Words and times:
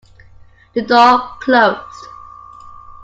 The 0.73 0.81
door 0.81 1.19
closed. 1.41 2.05